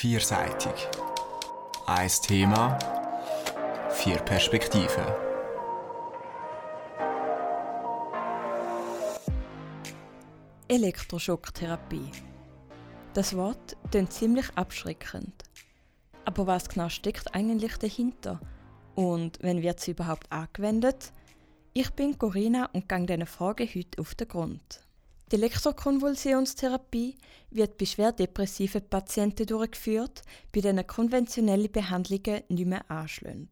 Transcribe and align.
Vierseitig. 0.00 0.86
Ein 1.84 2.08
Thema, 2.08 2.78
vier 3.90 4.18
Perspektiven. 4.18 5.04
Elektroschocktherapie. 10.68 12.12
Das 13.12 13.34
Wort 13.34 13.76
klingt 13.90 14.12
ziemlich 14.12 14.46
abschreckend. 14.54 15.42
Aber 16.24 16.46
was 16.46 16.68
genau 16.68 16.88
steckt 16.88 17.34
eigentlich 17.34 17.76
dahinter? 17.78 18.38
Und 18.94 19.42
wenn 19.42 19.62
wird 19.62 19.80
sie 19.80 19.90
überhaupt 19.90 20.30
angewendet? 20.30 21.10
Ich 21.72 21.90
bin 21.90 22.16
Corinna 22.16 22.66
und 22.72 22.88
gehe 22.88 23.04
diesen 23.04 23.26
Fragen 23.26 23.68
heute 23.74 24.00
auf 24.00 24.14
den 24.14 24.28
Grund. 24.28 24.87
Die 25.30 25.36
Elektrokonvulsionstherapie 25.36 27.18
wird 27.50 27.76
bei 27.76 27.84
schwer 27.84 28.12
depressiven 28.12 28.88
Patienten 28.88 29.46
durchgeführt, 29.46 30.22
bei 30.52 30.60
denen 30.60 30.86
konventionelle 30.86 31.68
Behandlungen 31.68 32.44
nicht 32.48 32.66
mehr 32.66 32.90
anschlagen. 32.90 33.50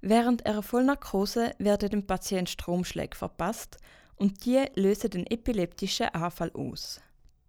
Während 0.00 0.46
einer 0.46 0.62
Vollnarkose 0.62 1.52
werden 1.58 1.90
dem 1.90 2.06
Patienten 2.06 2.46
Stromschläge 2.46 3.16
verpasst 3.16 3.76
und 4.16 4.46
die 4.46 4.64
lösen 4.76 5.10
den 5.10 5.26
epileptischen 5.26 6.08
Anfall 6.08 6.52
aus. 6.52 7.00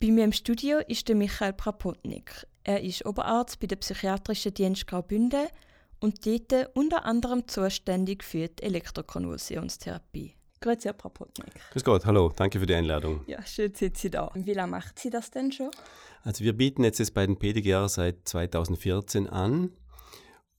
Bei 0.02 0.08
mir 0.08 0.26
im 0.26 0.34
Studio 0.34 0.80
ist 0.88 1.08
der 1.08 1.16
Michael 1.16 1.54
Prapotnik. 1.54 2.46
Er 2.64 2.82
ist 2.82 3.06
Oberarzt 3.06 3.60
bei 3.60 3.68
der 3.68 3.78
psychiatrischen 3.78 4.54
Dienst 4.54 4.86
Graubünden 4.88 5.48
und 6.00 6.26
dort 6.26 6.76
unter 6.76 7.06
anderem 7.06 7.48
zuständig 7.48 8.24
für 8.24 8.50
die 8.50 8.64
Elektrokonvulsionstherapie. 8.64 10.39
Grüezi, 10.62 10.90
Herr 10.90 10.94
Prapotnik. 10.94 11.54
Grüß 11.72 11.86
Gott, 11.86 12.06
hallo, 12.06 12.34
danke 12.36 12.60
für 12.60 12.66
die 12.66 12.76
Einladung. 12.76 13.22
Ja, 13.28 13.42
schön 13.46 13.74
sind 13.74 13.96
Sie 13.96 14.10
da. 14.10 14.30
Wie 14.36 14.54
lange 14.54 14.72
macht 14.72 15.00
Sie 15.00 15.10
das 15.10 15.32
denn 15.32 15.54
schon? 15.54 15.72
Also 16.24 16.44
wir 16.44 16.52
bieten 16.52 16.84
jetzt 16.84 17.00
das 17.00 17.12
bei 17.12 17.26
den 17.26 17.40
PDGR 17.40 17.88
seit 17.88 18.28
2014 18.28 19.28
an, 19.28 19.72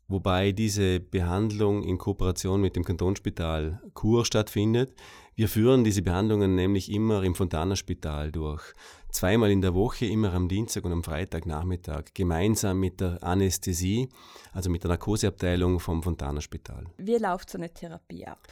wobei 0.08 0.52
diese 0.52 1.00
Behandlung 1.00 1.82
in 1.82 1.98
Kooperation 1.98 2.62
mit 2.62 2.76
dem 2.76 2.84
Kantonsspital 2.84 3.82
Chur 3.94 4.24
stattfindet. 4.24 4.94
Wir 5.34 5.48
führen 5.48 5.84
diese 5.84 6.00
Behandlungen 6.00 6.54
nämlich 6.54 6.90
immer 6.90 7.22
im 7.22 7.34
Fontana 7.34 7.76
Spital 7.76 8.32
durch. 8.32 8.72
Zweimal 9.10 9.50
in 9.50 9.60
der 9.60 9.74
Woche, 9.74 10.06
immer 10.06 10.32
am 10.32 10.48
Dienstag 10.48 10.84
und 10.84 10.92
am 10.92 11.04
Freitagnachmittag, 11.04 12.04
gemeinsam 12.14 12.80
mit 12.80 13.00
der 13.02 13.22
Anästhesie, 13.22 14.08
also 14.52 14.70
mit 14.70 14.82
der 14.82 14.88
Narkoseabteilung 14.88 15.78
vom 15.78 16.02
Fontana 16.02 16.40
Spital. 16.40 16.84
Wie 16.96 17.16
läuft 17.16 17.50
so 17.50 17.58
eine 17.58 17.70
Therapie 17.70 18.26
ab? 18.26 18.48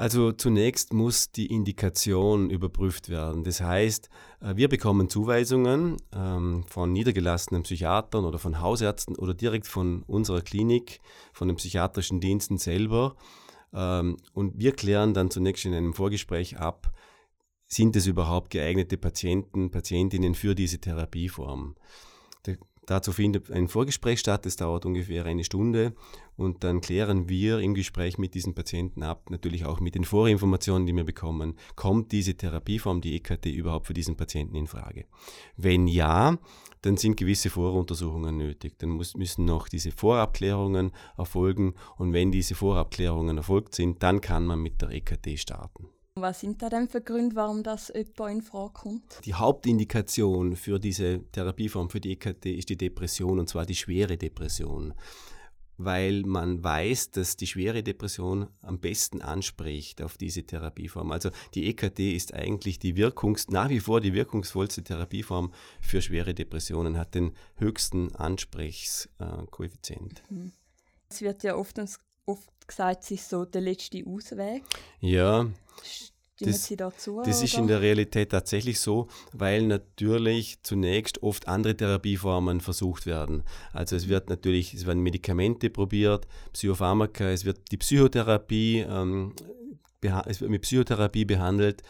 Also 0.00 0.32
zunächst 0.32 0.94
muss 0.94 1.30
die 1.30 1.48
Indikation 1.48 2.48
überprüft 2.48 3.10
werden. 3.10 3.44
Das 3.44 3.60
heißt, 3.60 4.08
äh, 4.40 4.56
wir 4.56 4.70
bekommen 4.70 5.10
Zuweisungen 5.10 5.98
ähm, 6.14 6.64
von 6.66 6.90
niedergelassenen 6.90 7.64
Psychiatern 7.64 8.24
oder 8.24 8.38
von 8.38 8.62
Hausärzten 8.62 9.14
oder 9.14 9.34
direkt 9.34 9.66
von 9.66 10.02
unserer 10.04 10.40
Klinik, 10.40 11.00
von 11.34 11.48
den 11.48 11.58
psychiatrischen 11.58 12.18
Diensten 12.18 12.56
selber. 12.56 13.14
Ähm, 13.74 14.16
und 14.32 14.58
wir 14.58 14.72
klären 14.72 15.12
dann 15.12 15.30
zunächst 15.30 15.66
in 15.66 15.74
einem 15.74 15.92
Vorgespräch 15.92 16.56
ab, 16.56 16.94
sind 17.66 17.94
es 17.94 18.06
überhaupt 18.06 18.48
geeignete 18.48 18.96
Patienten, 18.96 19.70
Patientinnen 19.70 20.34
für 20.34 20.54
diese 20.54 20.78
Therapieform. 20.78 21.74
Dazu 22.90 23.12
findet 23.12 23.52
ein 23.52 23.68
Vorgespräch 23.68 24.18
statt, 24.18 24.44
das 24.44 24.56
dauert 24.56 24.84
ungefähr 24.84 25.24
eine 25.24 25.44
Stunde 25.44 25.94
und 26.36 26.64
dann 26.64 26.80
klären 26.80 27.28
wir 27.28 27.60
im 27.60 27.74
Gespräch 27.74 28.18
mit 28.18 28.34
diesen 28.34 28.52
Patienten 28.52 29.04
ab, 29.04 29.30
natürlich 29.30 29.64
auch 29.64 29.78
mit 29.78 29.94
den 29.94 30.02
Vorinformationen, 30.02 30.88
die 30.88 30.96
wir 30.96 31.04
bekommen, 31.04 31.54
kommt 31.76 32.10
diese 32.10 32.34
Therapieform, 32.34 33.00
die 33.00 33.14
EKT, 33.14 33.46
überhaupt 33.46 33.86
für 33.86 33.94
diesen 33.94 34.16
Patienten 34.16 34.56
in 34.56 34.66
Frage. 34.66 35.04
Wenn 35.56 35.86
ja, 35.86 36.36
dann 36.82 36.96
sind 36.96 37.16
gewisse 37.16 37.48
Voruntersuchungen 37.48 38.36
nötig. 38.36 38.76
Dann 38.78 38.90
muss, 38.90 39.16
müssen 39.16 39.44
noch 39.44 39.68
diese 39.68 39.92
Vorabklärungen 39.92 40.90
erfolgen 41.16 41.74
und 41.96 42.12
wenn 42.12 42.32
diese 42.32 42.56
Vorabklärungen 42.56 43.36
erfolgt 43.36 43.76
sind, 43.76 44.02
dann 44.02 44.20
kann 44.20 44.46
man 44.46 44.58
mit 44.58 44.82
der 44.82 44.90
EKT 44.90 45.38
starten. 45.38 45.90
Was 46.20 46.40
sind 46.40 46.62
da 46.62 46.68
denn 46.68 46.88
für 46.88 47.00
Gründe, 47.00 47.36
warum 47.36 47.62
das 47.62 47.92
jemand 47.94 48.34
in 48.34 48.42
Frage 48.42 48.72
kommt? 48.72 49.20
Die 49.24 49.34
Hauptindikation 49.34 50.56
für 50.56 50.78
diese 50.78 51.20
Therapieform, 51.32 51.90
für 51.90 52.00
die 52.00 52.12
EKT, 52.12 52.46
ist 52.46 52.68
die 52.68 52.76
Depression, 52.76 53.38
und 53.38 53.48
zwar 53.48 53.66
die 53.66 53.76
schwere 53.76 54.16
Depression. 54.16 54.94
Weil 55.82 56.24
man 56.24 56.62
weiß, 56.62 57.12
dass 57.12 57.36
die 57.36 57.46
schwere 57.46 57.82
Depression 57.82 58.48
am 58.60 58.80
besten 58.80 59.22
anspricht 59.22 60.02
auf 60.02 60.18
diese 60.18 60.42
Therapieform. 60.42 61.10
Also 61.10 61.30
die 61.54 61.68
EKT 61.68 62.00
ist 62.00 62.34
eigentlich 62.34 62.78
die 62.78 62.96
Wirkungs, 62.96 63.48
nach 63.48 63.70
wie 63.70 63.80
vor 63.80 64.02
die 64.02 64.12
wirkungsvollste 64.12 64.84
Therapieform 64.84 65.54
für 65.80 66.02
schwere 66.02 66.34
Depressionen, 66.34 66.98
hat 66.98 67.14
den 67.14 67.32
höchsten 67.56 68.14
Ansprechskoeffizient. 68.14 70.22
Mhm. 70.28 70.52
Es 71.08 71.22
wird 71.22 71.42
ja 71.42 71.56
oft, 71.56 71.80
oft 72.26 72.68
gesagt, 72.68 73.04
es 73.04 73.12
ist 73.12 73.30
so 73.30 73.44
der 73.44 73.62
letzte 73.62 74.04
Ausweg. 74.06 74.62
Ja. 75.00 75.46
Stimmen 76.40 76.52
das, 76.52 76.64
Sie 76.64 76.76
dazu? 76.76 77.22
Das 77.22 77.36
oder? 77.36 77.44
ist 77.44 77.54
in 77.54 77.66
der 77.66 77.82
Realität 77.82 78.30
tatsächlich 78.30 78.80
so, 78.80 79.08
weil 79.32 79.66
natürlich 79.66 80.62
zunächst 80.62 81.22
oft 81.22 81.48
andere 81.48 81.76
Therapieformen 81.76 82.60
versucht 82.62 83.04
werden. 83.04 83.42
Also 83.74 83.94
es 83.94 84.08
wird 84.08 84.30
natürlich, 84.30 84.72
es 84.72 84.86
werden 84.86 85.02
Medikamente 85.02 85.68
probiert, 85.68 86.26
Psychopharmaka, 86.54 87.28
es 87.30 87.44
wird 87.44 87.70
die 87.70 87.76
Psychotherapie, 87.76 88.86
ähm, 88.88 89.34
es 90.26 90.40
wird 90.40 90.50
mit 90.50 90.62
Psychotherapie 90.62 91.26
behandelt. 91.26 91.82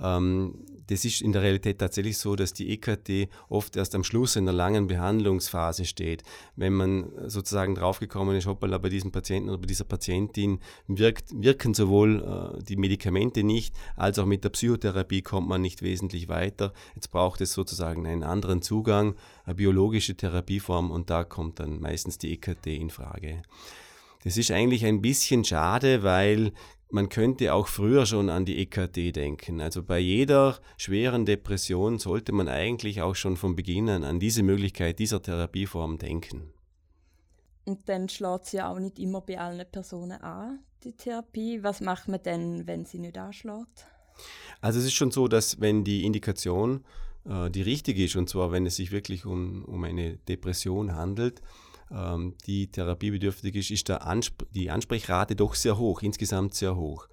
Ähm, 0.00 0.54
das 0.88 1.04
ist 1.04 1.20
in 1.20 1.32
der 1.32 1.42
Realität 1.42 1.78
tatsächlich 1.78 2.18
so, 2.18 2.34
dass 2.34 2.52
die 2.52 2.70
EKT 2.70 3.30
oft 3.48 3.76
erst 3.76 3.94
am 3.94 4.04
Schluss 4.04 4.36
einer 4.36 4.52
langen 4.52 4.86
Behandlungsphase 4.86 5.84
steht. 5.84 6.22
Wenn 6.56 6.72
man 6.72 7.10
sozusagen 7.26 7.74
draufgekommen 7.74 8.36
ist, 8.36 8.46
hoppala, 8.46 8.78
bei 8.78 8.88
diesem 8.88 9.12
Patienten 9.12 9.50
oder 9.50 9.58
bei 9.58 9.66
dieser 9.66 9.84
Patientin 9.84 10.60
wirkt, 10.86 11.30
wirken 11.34 11.74
sowohl 11.74 12.58
äh, 12.58 12.62
die 12.62 12.76
Medikamente 12.76 13.44
nicht, 13.44 13.74
als 13.96 14.18
auch 14.18 14.26
mit 14.26 14.44
der 14.44 14.50
Psychotherapie 14.50 15.22
kommt 15.22 15.48
man 15.48 15.60
nicht 15.60 15.82
wesentlich 15.82 16.28
weiter. 16.28 16.72
Jetzt 16.94 17.10
braucht 17.10 17.40
es 17.40 17.52
sozusagen 17.52 18.06
einen 18.06 18.22
anderen 18.22 18.62
Zugang, 18.62 19.14
eine 19.44 19.54
biologische 19.56 20.16
Therapieform 20.16 20.90
und 20.90 21.10
da 21.10 21.24
kommt 21.24 21.60
dann 21.60 21.80
meistens 21.80 22.18
die 22.18 22.32
EKT 22.32 22.66
in 22.66 22.90
Frage. 22.90 23.42
Das 24.24 24.36
ist 24.36 24.50
eigentlich 24.50 24.84
ein 24.84 25.00
bisschen 25.00 25.44
schade, 25.44 26.02
weil 26.02 26.52
man 26.90 27.08
könnte 27.08 27.52
auch 27.52 27.68
früher 27.68 28.06
schon 28.06 28.30
an 28.30 28.44
die 28.44 28.58
EKT 28.58 29.14
denken. 29.14 29.60
Also 29.60 29.82
bei 29.82 29.98
jeder 29.98 30.58
schweren 30.76 31.26
Depression 31.26 31.98
sollte 31.98 32.32
man 32.32 32.48
eigentlich 32.48 33.02
auch 33.02 33.14
schon 33.14 33.36
von 33.36 33.56
Beginn 33.56 33.88
an 33.88 34.04
an 34.04 34.20
diese 34.20 34.42
Möglichkeit 34.42 34.98
dieser 34.98 35.22
Therapieform 35.22 35.98
denken. 35.98 36.52
Und 37.64 37.88
dann 37.88 38.08
schlägt 38.08 38.46
sie 38.46 38.62
auch 38.62 38.78
nicht 38.78 38.98
immer 38.98 39.20
bei 39.20 39.38
allen 39.38 39.66
Personen 39.70 40.20
an, 40.22 40.60
die 40.84 40.92
Therapie. 40.92 41.62
Was 41.62 41.82
macht 41.82 42.08
man 42.08 42.22
denn, 42.22 42.66
wenn 42.66 42.86
sie 42.86 42.98
nicht 42.98 43.18
anschlägt? 43.18 43.86
Also 44.62 44.78
es 44.80 44.86
ist 44.86 44.94
schon 44.94 45.10
so, 45.10 45.28
dass 45.28 45.60
wenn 45.60 45.84
die 45.84 46.04
Indikation 46.04 46.84
äh, 47.28 47.50
die 47.50 47.62
richtige 47.62 48.04
ist, 48.04 48.16
und 48.16 48.28
zwar 48.28 48.52
wenn 48.52 48.64
es 48.64 48.76
sich 48.76 48.90
wirklich 48.90 49.26
um, 49.26 49.64
um 49.66 49.84
eine 49.84 50.16
Depression 50.16 50.96
handelt, 50.96 51.42
ähm, 51.90 52.34
die 52.46 52.70
therapiebedürftig 52.70 53.54
ist, 53.56 53.70
ist 53.70 53.90
Ansp 53.90 54.44
die 54.54 54.70
Ansprechrate 54.70 55.36
doch 55.36 55.54
sehr 55.54 55.78
hoch, 55.78 56.02
insgesamt 56.02 56.54
sehr 56.54 56.76
hoch. 56.76 57.08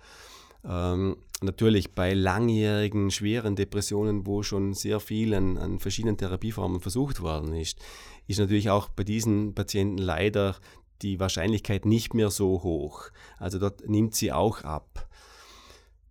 Ähm, 0.67 1.17
natürlich 1.41 1.93
bei 1.93 2.13
langjährigen, 2.13 3.11
schweren 3.11 3.55
Depressionen, 3.55 4.25
wo 4.25 4.41
schon 4.43 4.73
sehr 4.73 4.99
viel 4.99 5.33
an, 5.33 5.57
an 5.57 5.79
verschiedenen 5.79 6.17
Therapieformen 6.17 6.79
versucht 6.79 7.21
worden 7.21 7.53
ist, 7.53 7.79
ist 8.27 8.39
natürlich 8.39 8.69
auch 8.69 8.89
bei 8.89 9.03
diesen 9.03 9.53
Patienten 9.53 9.99
leider 9.99 10.55
die 11.01 11.19
Wahrscheinlichkeit 11.19 11.85
nicht 11.85 12.13
mehr 12.13 12.31
so 12.31 12.63
hoch. 12.63 13.09
Also 13.37 13.59
dort 13.59 13.87
nimmt 13.87 14.15
sie 14.15 14.31
auch 14.31 14.63
ab. 14.63 15.07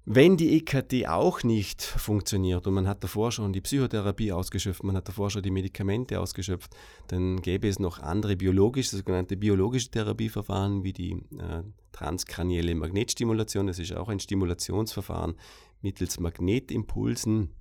Wenn 0.06 0.36
die 0.36 0.58
EKT 0.58 1.08
auch 1.08 1.42
nicht 1.44 1.82
funktioniert 1.82 2.66
und 2.66 2.74
man 2.74 2.86
hat 2.86 3.02
davor 3.02 3.32
schon 3.32 3.54
die 3.54 3.62
Psychotherapie 3.62 4.32
ausgeschöpft, 4.32 4.84
man 4.84 4.96
hat 4.96 5.08
davor 5.08 5.30
schon 5.30 5.42
die 5.42 5.50
Medikamente 5.50 6.20
ausgeschöpft, 6.20 6.76
dann 7.08 7.40
gäbe 7.40 7.68
es 7.68 7.78
noch 7.78 8.00
andere 8.00 8.36
biologische, 8.36 8.98
sogenannte 8.98 9.38
biologische 9.38 9.90
Therapieverfahren 9.90 10.84
wie 10.84 10.92
die 10.92 11.12
äh, 11.12 11.62
transkranielle 11.92 12.74
Magnetstimulation. 12.74 13.66
Das 13.66 13.78
ist 13.78 13.96
auch 13.96 14.10
ein 14.10 14.20
Stimulationsverfahren 14.20 15.36
mittels 15.80 16.20
Magnetimpulsen 16.20 17.54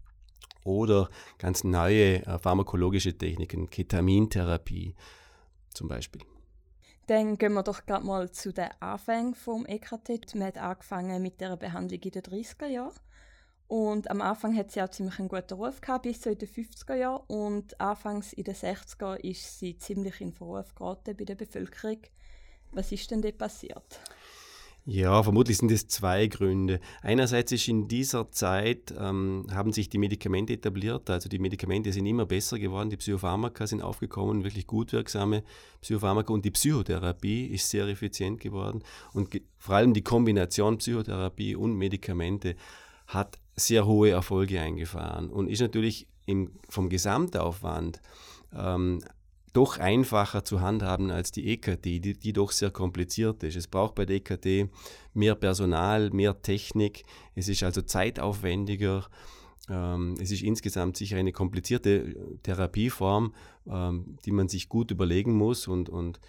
oder 0.66 1.10
ganz 1.38 1.64
neue 1.64 2.26
äh, 2.26 2.40
pharmakologische 2.40 3.18
Techniken, 3.18 3.70
Ketamintherapie 3.70 4.96
zum 5.74 5.88
Beispiel. 5.88 6.24
Dann 7.08 7.38
gehen 7.38 7.54
wir 7.54 7.64
doch 7.64 7.86
gerade 7.86 8.06
mal 8.06 8.32
zu 8.32 8.54
den 8.54 8.70
Anfängen 8.80 9.36
vom 9.36 9.66
EKT. 9.66 10.36
Man 10.36 10.48
hat 10.48 10.58
angefangen 10.58 11.22
mit 11.22 11.42
der 11.42 11.58
Behandlung 11.58 12.00
in 12.00 12.12
den 12.12 12.22
30er 12.22 12.68
Jahren. 12.68 12.94
Und 13.68 14.10
am 14.10 14.22
Anfang 14.22 14.56
hat 14.56 14.72
sie 14.72 14.82
auch 14.82 14.90
ziemlich 14.90 15.20
einen 15.20 15.28
guten 15.28 15.56
Ruf 15.56 15.82
gehabt, 15.82 16.04
bis 16.04 16.22
so 16.22 16.30
in 16.30 16.38
den 16.38 16.48
50er 16.48 16.96
Jahren. 16.96 17.24
Und 17.28 17.80
anfangs 17.82 18.32
in 18.32 18.46
den 18.46 18.56
60er 18.56 19.16
ist 19.18 19.60
sie 19.60 19.78
ziemlich 19.78 20.22
in 20.22 20.32
Verruf 20.32 20.76
geraten 20.76 21.18
bei 21.18 21.26
der 21.26 21.36
Bevölkerung. 21.36 22.00
Was 22.72 22.92
ist 22.92 23.12
denn 23.12 23.22
da 23.22 23.32
passiert? 23.32 24.00
Ja, 24.86 25.24
vermutlich 25.24 25.58
sind 25.58 25.72
es 25.72 25.88
zwei 25.88 26.28
Gründe. 26.28 26.82
Einerseits 27.02 27.54
ist 27.54 27.70
in 27.70 27.88
dieser 27.88 28.30
Zeit, 28.32 28.94
ähm, 29.00 29.48
haben 29.50 29.72
sich 29.72 29.88
die 29.88 29.98
Medikamente 29.98 30.52
etabliert, 30.52 31.10
also 31.10 31.30
die 31.30 31.40
Medikamente 31.40 31.94
sind 31.94 32.06
immer 32.06 32.26
besser 32.26 32.60
geworden, 32.60 32.90
die 32.90 32.98
Psychopharmaka 32.98 33.66
sind 33.66 33.82
aufgekommen, 33.82 34.44
wirklich 34.44 34.68
gut 34.68 34.92
wirksame 34.92 35.44
Psychopharmaka. 35.80 36.34
Und 36.34 36.44
die 36.44 36.52
Psychotherapie 36.52 37.46
ist 37.46 37.70
sehr 37.70 37.88
effizient 37.88 38.42
geworden. 38.42 38.84
Und 39.14 39.40
vor 39.58 39.76
allem 39.76 39.94
die 39.94 40.04
Kombination 40.04 40.78
Psychotherapie 40.80 41.56
und 41.56 41.78
Medikamente 41.78 42.58
hat 43.08 43.40
sehr 43.56 43.86
hohe 43.86 44.10
Erfolge 44.10 44.60
eingefahren. 44.60 45.30
Und 45.30 45.50
ist 45.50 45.62
natürlich 45.62 46.08
im, 46.26 46.52
vom 46.68 46.90
Gesamtaufwand 46.90 48.02
ähm, 48.54 49.02
doch 49.54 49.78
einfacher 49.78 50.44
zu 50.44 50.62
handhaben 50.62 51.12
als 51.12 51.32
die 51.32 51.48
EKT, 51.48 51.86
die, 51.86 52.14
die 52.14 52.34
doch 52.34 52.52
sehr 52.52 52.72
kompliziert 52.72 53.44
ist. 53.44 53.56
Es 53.56 53.68
braucht 53.68 53.96
bei 53.96 54.06
der 54.06 54.18
EKT 54.18 54.70
mehr 55.14 55.36
Personal, 55.36 56.10
mehr 56.10 56.42
Technik, 56.42 57.04
es 57.36 57.48
ist 57.48 57.64
also 57.64 57.84
zeitaufwendiger. 57.84 59.08
Ähm, 59.70 60.16
es 60.20 60.32
ist 60.32 60.42
insgesamt 60.42 60.98
sicher 60.98 61.18
eine 61.18 61.32
komplizierte 61.32 62.16
Therapieform, 62.44 63.34
ähm, 63.68 64.18
die 64.26 64.32
man 64.32 64.50
sich 64.50 64.68
gut 64.68 64.92
überlegen 64.92 65.34
muss 65.34 65.68
und, 65.68 65.88
und 65.88 66.20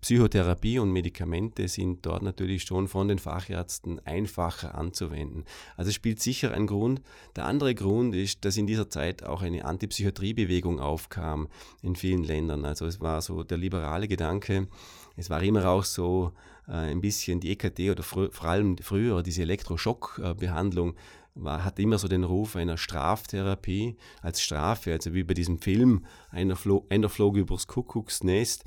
Psychotherapie 0.00 0.78
und 0.78 0.90
Medikamente 0.90 1.68
sind 1.68 2.04
dort 2.06 2.22
natürlich 2.22 2.62
schon 2.62 2.88
von 2.88 3.08
den 3.08 3.18
Fachärzten 3.18 3.98
einfacher 4.06 4.74
anzuwenden. 4.74 5.44
Also 5.76 5.90
spielt 5.90 6.20
sicher 6.20 6.52
ein 6.52 6.66
Grund. 6.66 7.02
Der 7.34 7.46
andere 7.46 7.74
Grund 7.74 8.14
ist, 8.14 8.44
dass 8.44 8.56
in 8.56 8.66
dieser 8.66 8.88
Zeit 8.88 9.24
auch 9.24 9.42
eine 9.42 9.64
Antipsychiatriebewegung 9.64 10.80
aufkam 10.80 11.48
in 11.82 11.96
vielen 11.96 12.24
Ländern. 12.24 12.64
Also 12.64 12.86
es 12.86 13.00
war 13.00 13.20
so 13.22 13.42
der 13.42 13.58
liberale 13.58 14.08
Gedanke. 14.08 14.68
Es 15.16 15.30
war 15.30 15.42
immer 15.42 15.66
auch 15.66 15.84
so 15.84 16.32
äh, 16.68 16.72
ein 16.72 17.00
bisschen 17.00 17.40
die 17.40 17.50
EKT 17.50 17.90
oder 17.90 18.02
vor 18.02 18.30
allem 18.44 18.78
früher 18.78 19.22
diese 19.22 19.42
Elektroschockbehandlung 19.42 20.94
war, 21.36 21.64
hat 21.64 21.78
immer 21.78 21.98
so 21.98 22.08
den 22.08 22.24
Ruf 22.24 22.56
einer 22.56 22.78
Straftherapie 22.78 23.96
als 24.22 24.40
Strafe, 24.40 24.92
also 24.92 25.14
wie 25.14 25.24
bei 25.24 25.34
diesem 25.34 25.58
Film, 25.58 26.04
einer, 26.30 26.56
Flo 26.56 26.86
einer 26.88 27.08
flog 27.08 27.36
übers 27.36 27.66
Kuckucksnest. 27.66 28.64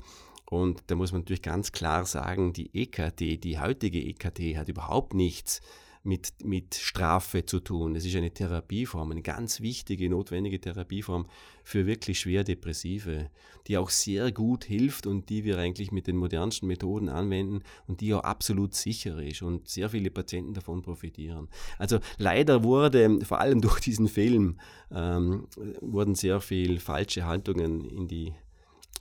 Und 0.50 0.82
da 0.88 0.96
muss 0.96 1.12
man 1.12 1.22
natürlich 1.22 1.42
ganz 1.42 1.72
klar 1.72 2.04
sagen, 2.04 2.52
die 2.52 2.70
EKT, 2.74 3.42
die 3.42 3.58
heutige 3.58 4.00
EKT 4.00 4.56
hat 4.56 4.68
überhaupt 4.68 5.14
nichts 5.14 5.62
mit, 6.02 6.32
mit 6.42 6.74
Strafe 6.74 7.44
zu 7.44 7.60
tun. 7.60 7.94
Es 7.94 8.04
ist 8.04 8.16
eine 8.16 8.32
Therapieform, 8.32 9.12
eine 9.12 9.22
ganz 9.22 9.60
wichtige, 9.60 10.08
notwendige 10.08 10.60
Therapieform 10.60 11.26
für 11.62 11.86
wirklich 11.86 12.18
schwer 12.18 12.42
Depressive, 12.42 13.30
die 13.66 13.76
auch 13.76 13.90
sehr 13.90 14.32
gut 14.32 14.64
hilft 14.64 15.06
und 15.06 15.28
die 15.28 15.44
wir 15.44 15.58
eigentlich 15.58 15.92
mit 15.92 16.06
den 16.06 16.16
modernsten 16.16 16.66
Methoden 16.66 17.08
anwenden 17.08 17.62
und 17.86 18.00
die 18.00 18.12
auch 18.14 18.24
absolut 18.24 18.74
sicher 18.74 19.22
ist 19.22 19.42
und 19.42 19.68
sehr 19.68 19.90
viele 19.90 20.10
Patienten 20.10 20.54
davon 20.54 20.82
profitieren. 20.82 21.48
Also 21.78 22.00
leider 22.16 22.64
wurde 22.64 23.20
vor 23.24 23.40
allem 23.40 23.60
durch 23.60 23.80
diesen 23.80 24.08
Film 24.08 24.58
ähm, 24.90 25.46
wurden 25.80 26.14
sehr 26.14 26.40
viele 26.40 26.80
falsche 26.80 27.26
Haltungen 27.26 27.88
in 27.88 28.08
die 28.08 28.32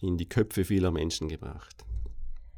in 0.01 0.17
die 0.17 0.27
Köpfe 0.27 0.65
vieler 0.65 0.91
Menschen 0.91 1.27
gebracht. 1.27 1.85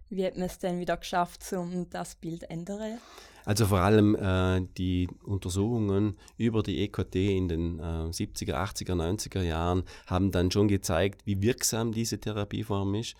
Wie 0.09 0.25
hat 0.25 0.35
man 0.35 0.47
es 0.47 0.59
denn 0.59 0.79
wieder 0.79 0.97
geschafft, 0.97 1.53
um 1.53 1.89
das 1.89 2.15
Bild 2.15 2.41
zu 2.41 2.49
ändern? 2.49 2.99
Also 3.45 3.65
vor 3.65 3.79
allem 3.79 4.15
äh, 4.15 4.61
die 4.77 5.07
Untersuchungen 5.23 6.17
über 6.37 6.61
die 6.63 6.83
EKT 6.83 7.15
in 7.15 7.47
den 7.47 7.79
äh, 7.79 8.09
70er, 8.11 8.53
80er, 8.53 8.93
90er 8.93 9.41
Jahren 9.41 9.83
haben 10.05 10.31
dann 10.31 10.51
schon 10.51 10.67
gezeigt, 10.67 11.25
wie 11.25 11.41
wirksam 11.41 11.91
diese 11.91 12.19
Therapieform 12.19 12.95
ist. 12.95 13.15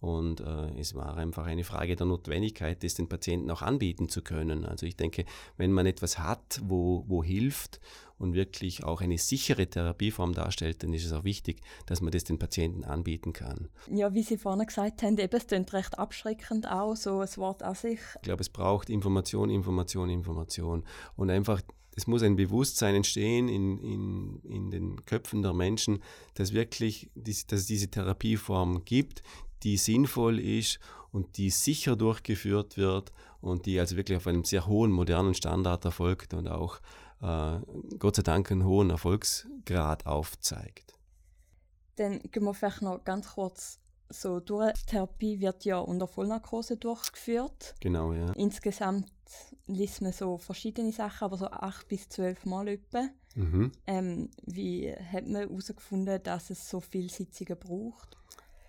Und 0.00 0.40
äh, 0.40 0.78
es 0.78 0.94
war 0.94 1.16
einfach 1.16 1.46
eine 1.46 1.64
Frage 1.64 1.96
der 1.96 2.04
Notwendigkeit, 2.04 2.84
das 2.84 2.94
den 2.94 3.08
Patienten 3.08 3.50
auch 3.50 3.62
anbieten 3.62 4.10
zu 4.10 4.20
können. 4.20 4.66
Also 4.66 4.84
ich 4.84 4.96
denke, 4.96 5.24
wenn 5.56 5.72
man 5.72 5.86
etwas 5.86 6.18
hat, 6.18 6.60
wo, 6.62 7.04
wo 7.08 7.24
hilft 7.24 7.80
und 8.18 8.34
wirklich 8.34 8.84
auch 8.84 9.00
eine 9.00 9.18
sichere 9.18 9.66
Therapieform 9.66 10.34
darstellt, 10.34 10.82
dann 10.82 10.92
ist 10.92 11.04
es 11.04 11.12
auch 11.12 11.24
wichtig, 11.24 11.60
dass 11.86 12.00
man 12.00 12.12
das 12.12 12.24
den 12.24 12.38
Patienten 12.38 12.84
anbieten 12.84 13.32
kann. 13.32 13.68
Ja, 13.90 14.14
wie 14.14 14.22
Sie 14.22 14.38
vorhin 14.38 14.66
gesagt 14.66 15.02
haben, 15.02 15.18
eben, 15.18 15.36
es 15.36 15.46
klingt 15.46 15.72
recht 15.72 15.98
abschreckend 15.98 16.68
auch, 16.68 16.96
so 16.96 17.20
ein 17.20 17.36
Wort 17.36 17.62
an 17.62 17.74
sich. 17.74 18.00
Ich 18.16 18.22
glaube, 18.22 18.40
es 18.40 18.48
braucht 18.48 18.90
Information, 18.90 19.50
Information, 19.50 20.10
Information 20.10 20.84
und 21.16 21.30
einfach 21.30 21.60
es 21.96 22.06
muss 22.06 22.22
ein 22.22 22.36
Bewusstsein 22.36 22.96
entstehen 22.96 23.48
in, 23.48 23.78
in, 23.78 24.40
in 24.42 24.70
den 24.70 25.04
Köpfen 25.04 25.42
der 25.42 25.52
Menschen, 25.52 26.02
dass 26.34 26.52
wirklich 26.52 27.08
dass 27.14 27.44
es 27.50 27.66
diese 27.66 27.88
Therapieform 27.88 28.84
gibt, 28.84 29.22
die 29.62 29.76
sinnvoll 29.76 30.40
ist 30.40 30.80
und 31.12 31.36
die 31.36 31.50
sicher 31.50 31.94
durchgeführt 31.94 32.76
wird 32.76 33.12
und 33.40 33.66
die 33.66 33.78
also 33.78 33.96
wirklich 33.96 34.16
auf 34.16 34.26
einem 34.26 34.44
sehr 34.44 34.66
hohen 34.66 34.90
modernen 34.90 35.34
Standard 35.34 35.84
erfolgt 35.84 36.34
und 36.34 36.48
auch 36.48 36.80
äh, 37.24 37.60
Gott 37.98 38.16
sei 38.16 38.22
Dank 38.22 38.50
einen 38.52 38.64
hohen 38.64 38.90
Erfolgsgrad 38.90 40.06
aufzeigt. 40.06 40.94
Dann 41.96 42.20
gehen 42.20 42.44
wir 42.44 42.54
vielleicht 42.54 42.82
noch 42.82 43.04
ganz 43.04 43.34
kurz 43.34 43.80
so 44.08 44.40
durch. 44.40 44.72
Die 44.74 44.86
Therapie 44.86 45.40
wird 45.40 45.64
ja 45.64 45.78
unter 45.78 46.06
Vollnarkose 46.06 46.76
durchgeführt. 46.76 47.74
Genau, 47.80 48.12
ja. 48.12 48.32
Insgesamt 48.32 49.10
liest 49.66 50.02
man 50.02 50.12
so 50.12 50.36
verschiedene 50.36 50.92
Sachen, 50.92 51.24
aber 51.24 51.36
so 51.36 51.46
acht 51.46 51.88
bis 51.88 52.08
zwölf 52.08 52.44
Mal 52.44 52.68
etwa. 52.68 53.08
Mhm. 53.34 53.72
Ähm, 53.86 54.30
wie 54.44 54.92
hat 54.92 55.26
man 55.26 55.48
herausgefunden, 55.48 56.22
dass 56.22 56.50
es 56.50 56.68
so 56.68 56.80
viele 56.80 57.08
Sitzungen 57.08 57.58
braucht? 57.58 58.16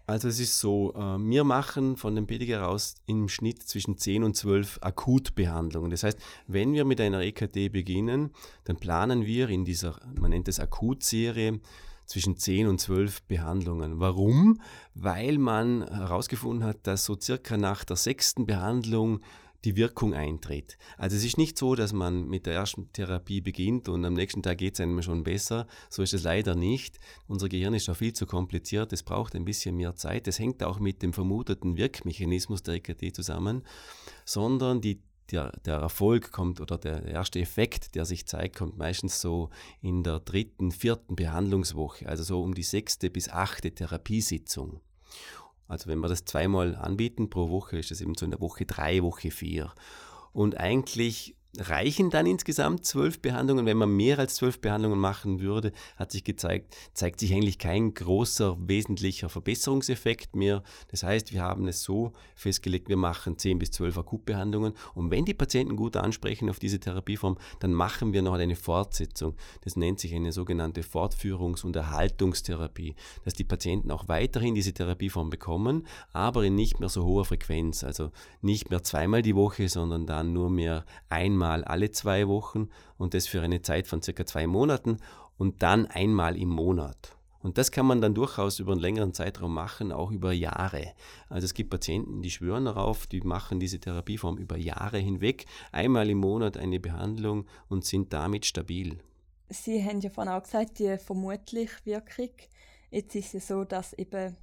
Also 0.08 0.28
es 0.28 0.40
ist 0.40 0.60
so, 0.60 0.94
äh, 0.94 1.18
wir 1.18 1.44
machen 1.44 1.98
von 1.98 2.16
dem 2.16 2.28
PDG 2.28 2.58
aus 2.58 2.96
im 3.08 3.28
Schnitt 3.28 3.64
zwischen 3.64 3.98
10 3.98 4.24
und 4.24 4.36
12 4.36 4.80
Akutbehandlungen. 4.82 5.90
Das 5.90 6.04
heißt, 6.04 6.20
wenn 6.48 6.74
wir 6.74 6.86
mit 6.86 7.02
einer 7.02 7.22
EKT 7.22 7.72
beginnen, 7.72 8.32
dann 8.66 8.78
planen 8.78 9.26
wir 9.26 9.50
in 9.50 9.66
dieser, 9.66 10.00
man 10.20 10.30
nennt 10.32 10.48
es 10.48 10.60
Akutserie, 10.60 11.60
zwischen 12.06 12.38
10 12.38 12.68
und 12.68 12.80
12 12.80 13.24
Behandlungen. 13.24 14.00
Warum? 14.00 14.62
Weil 14.94 15.38
man 15.38 15.84
herausgefunden 15.88 16.64
hat, 16.64 16.86
dass 16.86 17.06
so 17.06 17.18
circa 17.20 17.58
nach 17.58 17.84
der 17.84 17.96
sechsten 17.96 18.46
Behandlung 18.46 19.22
die 19.66 19.76
Wirkung 19.76 20.14
eintritt. 20.14 20.78
Also 20.98 21.18
es 21.18 21.26
ist 21.26 21.38
nicht 21.38 21.58
so, 21.58 21.76
dass 21.76 21.92
man 21.92 22.28
mit 22.28 22.46
der 22.46 22.54
ersten 22.54 22.92
Therapie 22.94 23.42
beginnt 23.42 23.90
und 23.90 24.06
am 24.06 24.14
nächsten 24.14 24.44
Tag 24.44 24.60
geht 24.60 24.76
es 24.76 24.80
einem 24.80 25.02
schon 25.02 25.24
besser. 25.24 25.68
So 25.90 26.04
ist 26.04 26.14
es 26.14 26.24
leider 26.24 26.56
nicht. 26.56 27.00
Unser 27.28 27.50
Gehirn 27.50 27.74
ist 27.74 27.88
da 27.88 27.96
viel 27.96 28.14
zu 28.14 28.26
kompliziert. 28.26 28.94
Es 28.94 29.04
braucht 29.04 29.36
ein 29.36 29.46
bisschen 29.46 29.76
mehr 29.76 29.96
Zeit. 29.96 30.28
Das 30.28 30.40
hängt 30.40 30.64
auch 30.64 30.80
mit 30.80 31.02
dem 31.02 31.14
vermuteten 31.14 31.78
Wirkmechanismus 31.78 32.64
der 32.64 32.76
EKT 32.76 33.16
zusammen, 33.16 33.64
sondern 34.24 34.82
die 34.82 35.02
der, 35.32 35.52
der, 35.66 35.78
Erfolg 35.78 36.32
kommt 36.32 36.62
oder 36.62 36.78
der 36.78 37.04
erste 37.04 37.40
Effekt, 37.40 37.96
der 37.96 38.06
sich 38.06 38.28
zeigt, 38.28 38.58
kommt 38.58 38.78
meistens 38.78 39.22
so 39.22 39.50
in 39.82 40.04
der 40.04 40.20
dritten, 40.20 40.72
vierten 40.72 41.16
Behandlungswoche, 41.16 42.08
also 42.08 42.24
so 42.24 42.44
um 42.44 42.54
die 42.54 42.62
sechste 42.62 43.10
bis 43.10 43.30
achte 43.30 43.72
Therapiesitzung. 43.72 44.82
Also 45.68 45.90
wenn 45.90 46.00
wir 46.00 46.08
das 46.08 46.26
zweimal 46.26 46.76
anbieten 46.76 47.30
pro 47.30 47.50
Woche, 47.50 47.78
ist 47.78 47.92
das 47.92 48.02
eben 48.02 48.16
so 48.16 48.26
in 48.26 48.32
der 48.32 48.42
Woche 48.42 48.66
drei, 48.66 49.02
Woche 49.02 49.32
vier. 49.32 49.74
Und 50.34 50.58
eigentlich 50.58 51.36
reichen 51.60 52.10
dann 52.10 52.26
insgesamt 52.26 52.86
zwölf 52.86 53.22
Behandlungen. 53.22 53.66
Wenn 53.66 53.78
man 53.78 53.90
mehr 53.90 54.20
als 54.20 54.36
zwölf 54.36 54.60
Behandlungen 54.60 55.00
machen 55.00 55.40
würde, 55.40 55.72
hat 55.96 56.12
sich 56.12 56.24
gezeigt, 56.24 56.76
zeigt 56.94 57.20
sich 57.20 57.34
eigentlich 57.34 57.58
kein 57.58 57.94
großer 57.94 58.58
wesentlicher 58.60 59.30
Verbesserungseffekt 59.30 60.36
mehr. 60.36 60.64
Das 60.90 61.04
heißt, 61.04 61.34
wir 61.34 61.42
haben 61.42 61.68
es 61.68 61.84
so 61.84 62.14
festgelegt, 62.36 62.90
wir 62.90 62.98
machen 62.98 63.38
zehn 63.38 63.60
bis 63.60 63.72
zwölf 63.72 63.98
Akutbehandlungen 63.98 64.74
und 64.94 65.12
wenn 65.12 65.26
die 65.26 65.34
Patienten 65.34 65.76
gut 65.76 65.96
ansprechen 65.98 66.50
auf 66.50 66.60
diese 66.60 66.80
Therapieform, 66.80 67.38
dann 67.60 67.74
machen 67.74 68.14
wir 68.14 68.22
noch 68.22 68.34
eine 68.34 68.56
Fortsetzung. 68.56 69.36
Das 69.62 69.76
nennt 69.76 70.00
sich 70.00 70.14
eine 70.14 70.32
sogenannte 70.32 70.82
Fortführungs- 70.82 71.66
und 71.66 71.76
Erhaltungstherapie, 71.76 72.96
dass 73.24 73.34
die 73.34 73.44
Patienten 73.44 73.92
auch 73.92 74.08
weiterhin 74.08 74.56
diese 74.56 74.74
Therapieform 74.74 75.30
bekommen, 75.30 75.88
aber 76.14 76.44
in 76.44 76.56
nicht 76.56 76.80
mehr 76.80 76.90
so 76.90 77.06
hoher 77.06 77.26
Frequenz, 77.26 77.84
also 77.84 78.12
nicht 78.42 78.70
mehr 78.70 78.84
zweimal 78.84 79.22
die 79.22 79.36
Woche, 79.36 79.70
sondern 79.70 80.06
dann 80.06 80.34
nur 80.34 80.50
mehr 80.50 80.86
einmal 81.10 81.45
einmal 81.46 81.64
alle 81.64 81.92
zwei 81.92 82.28
Wochen 82.28 82.70
und 82.98 83.14
das 83.14 83.28
für 83.28 83.42
eine 83.42 83.62
Zeit 83.62 83.88
von 83.88 84.02
circa 84.02 84.26
zwei 84.26 84.48
Monaten 84.48 84.98
und 85.38 85.62
dann 85.62 85.86
einmal 85.86 86.38
im 86.38 86.50
Monat. 86.50 87.16
Und 87.42 87.60
das 87.60 87.72
kann 87.72 87.86
man 87.86 88.02
dann 88.02 88.16
durchaus 88.16 88.58
über 88.60 88.72
einen 88.72 88.82
längeren 88.82 89.14
Zeitraum 89.14 89.54
machen, 89.54 89.92
auch 89.92 90.12
über 90.12 90.32
Jahre. 90.32 90.94
Also 91.30 91.46
es 91.46 91.54
gibt 91.54 91.70
Patienten, 91.70 92.24
die 92.24 92.32
schwören 92.32 92.66
darauf, 92.66 93.06
die 93.06 93.22
machen 93.22 93.60
diese 93.60 93.80
Therapieform 93.80 94.40
über 94.40 94.58
Jahre 94.58 94.98
hinweg, 94.98 95.46
einmal 95.72 96.10
im 96.10 96.18
Monat 96.18 96.58
eine 96.58 96.80
Behandlung 96.80 97.46
und 97.70 97.86
sind 97.86 98.12
damit 98.14 98.48
stabil. 98.48 98.98
Sie 99.50 99.84
haben 99.86 100.02
ja 100.02 100.10
vorhin 100.10 100.34
auch 100.34 100.42
gesagt, 100.42 100.80
die 100.80 100.98
vermutlich 100.98 101.70
Wirkung. 101.84 102.32
Jetzt 102.90 103.14
ist 103.14 103.36
es 103.36 103.48
so, 103.48 103.64
dass 103.64 103.94
eben 103.94 104.36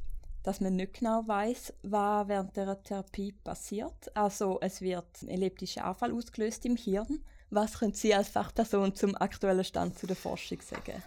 dass 0.43 0.61
man 0.61 0.77
nicht 0.77 0.95
genau 0.95 1.23
weiß, 1.27 1.73
was 1.83 2.29
während 2.29 2.57
der 2.57 2.83
Therapie 2.83 3.33
passiert. 3.33 4.15
Also 4.15 4.59
es 4.61 4.81
wird 4.81 5.07
ein 5.23 5.29
epileptischer 5.29 5.85
Anfall 5.85 6.13
ausgelöst 6.13 6.65
im 6.67 6.77
Hirn. 6.77 7.21
Was 7.51 7.79
können 7.79 7.93
Sie 7.93 8.15
als 8.15 8.29
Fachperson 8.29 8.95
zum 8.95 9.15
aktuellen 9.15 9.65
Stand 9.65 9.99
zu 9.99 10.07
der 10.07 10.17
Forschung 10.17 10.61
sagen? 10.63 11.03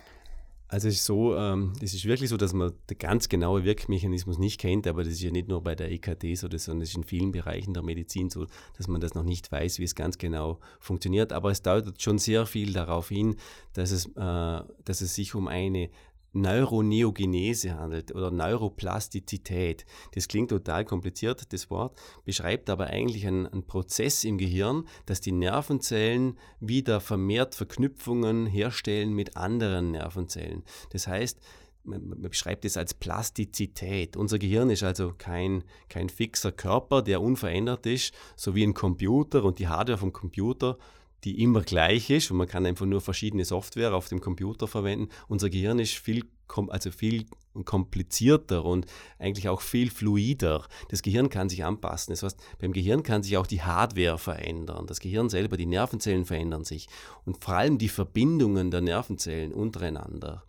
Also 0.68 0.88
es 0.88 0.96
ist 0.96 1.06
so, 1.06 1.36
ähm, 1.36 1.74
es 1.82 1.94
ist 1.94 2.06
wirklich 2.06 2.30
so, 2.30 2.38
dass 2.38 2.54
man 2.54 2.74
den 2.90 2.98
ganz 2.98 3.30
genauen 3.30 3.64
Wirkmechanismus 3.64 4.40
nicht 4.40 4.60
kennt, 4.60 4.88
aber 4.88 5.04
das 5.04 5.14
ist 5.14 5.22
ja 5.22 5.30
nicht 5.30 5.48
nur 5.48 5.62
bei 5.62 5.76
der 5.76 5.92
EKT 5.92 6.36
so, 6.36 6.48
sondern 6.58 6.82
es 6.82 6.90
ist 6.90 6.98
in 6.98 7.04
vielen 7.04 7.32
Bereichen 7.32 7.74
der 7.74 7.84
Medizin 7.84 8.32
so, 8.32 8.48
dass 8.76 8.88
man 8.88 9.00
das 9.00 9.14
noch 9.14 9.24
nicht 9.24 9.52
weiß, 9.52 9.78
wie 9.78 9.84
es 9.84 9.94
ganz 9.94 10.18
genau 10.18 10.60
funktioniert. 10.80 11.34
Aber 11.34 11.52
es 11.52 11.62
deutet 11.62 12.02
schon 12.02 12.18
sehr 12.18 12.48
viel 12.48 12.74
darauf 12.74 13.10
hin, 13.10 13.36
dass 13.74 13.92
es, 13.92 14.08
äh, 14.08 14.64
dass 14.84 15.02
es 15.02 15.14
sich 15.14 15.36
um 15.36 15.48
eine 15.48 15.92
Neuroneogenese 16.36 17.76
handelt 17.76 18.14
oder 18.14 18.30
Neuroplastizität. 18.30 19.86
Das 20.14 20.28
klingt 20.28 20.50
total 20.50 20.86
kompliziert, 20.86 21.52
das 21.54 21.70
Wort, 21.70 21.98
beschreibt 22.26 22.70
aber 22.70 22.88
eigentlich 22.88 23.26
einen, 23.26 23.48
einen, 23.48 23.66
Prozess 23.66 24.24
im 24.24 24.38
Gehirn, 24.38 24.88
dass 25.06 25.22
die 25.22 25.32
Nervenzellen 25.32 26.38
wieder 26.60 27.00
vermehrt 27.00 27.56
Verknüpfungen 27.56 28.46
herstellen 28.46 29.14
mit 29.14 29.38
anderen 29.38 29.92
Nervenzellen. 29.92 30.64
Das 30.92 31.08
heißt, 31.08 31.40
man, 31.86 32.22
beschreibt 32.22 32.66
es 32.66 32.78
als 32.78 32.94
Plastizität. 32.94 34.18
Unser 34.18 34.40
Gehirn 34.40 34.70
ist 34.70 34.84
also 34.84 35.14
kein, 35.18 35.64
kein 35.90 36.10
fixer 36.10 36.52
Körper, 36.52 37.02
der 37.02 37.22
unverändert 37.22 37.86
ist, 37.86 38.14
so 38.36 38.56
wie 38.56 38.64
ein 38.64 38.74
Computer 38.74 39.44
und 39.44 39.60
die 39.60 39.68
Hardware 39.68 39.98
vom 39.98 40.12
Computer 40.12 40.78
die 41.26 41.42
immer 41.42 41.62
gleich 41.62 42.10
ist 42.10 42.32
und 42.32 42.38
man 42.38 42.48
kann 42.48 42.66
einfach 42.66 42.86
nur 42.86 43.02
verschiedene 43.02 43.44
Software 43.46 43.94
auf 43.94 44.08
dem 44.08 44.22
Computer 44.22 44.68
verwenden. 44.68 45.10
Unser 45.28 45.50
Gehirn 45.50 45.80
ist 45.80 45.94
viel, 45.94 46.24
also 46.70 46.92
viel 46.92 47.26
komplizierter 47.64 48.64
und 48.64 48.86
eigentlich 49.18 49.50
auch 49.50 49.62
viel 49.62 49.90
fluider. 49.90 50.66
Das 50.90 51.02
Gehirn 51.02 51.30
kann 51.30 51.50
sich 51.50 51.66
anpassen. 51.66 52.12
Das 52.12 52.22
heißt, 52.22 52.40
beim 52.60 52.74
Gehirn 52.74 53.02
kann 53.02 53.24
sich 53.24 53.38
auch 53.38 53.48
die 53.48 53.64
Hardware 53.64 54.18
verändern. 54.18 54.86
Das 54.88 55.00
Gehirn 55.00 55.30
selber, 55.30 55.58
die 55.58 55.66
Nervenzellen 55.66 56.26
verändern 56.26 56.64
sich 56.64 56.88
und 57.26 57.44
vor 57.44 57.56
allem 57.56 57.78
die 57.78 57.90
Verbindungen 57.90 58.72
der 58.72 58.82
Nervenzellen 58.82 59.52
untereinander. 59.52 60.44